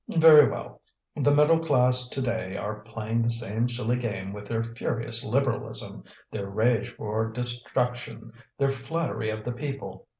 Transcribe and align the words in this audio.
Very 0.17 0.49
well! 0.49 0.81
the 1.15 1.31
middle 1.31 1.59
class 1.59 2.07
to 2.07 2.23
day 2.23 2.57
are 2.57 2.79
playing 2.79 3.21
the 3.21 3.29
same 3.29 3.69
silly 3.69 3.97
game 3.97 4.33
with 4.33 4.47
their 4.47 4.63
furious 4.63 5.23
Liberalism, 5.23 6.03
their 6.31 6.49
rage 6.49 6.89
for 6.95 7.29
destruction, 7.29 8.31
their 8.57 8.69
flattery 8.69 9.29
of 9.29 9.43
the 9.45 9.51
people. 9.53 10.07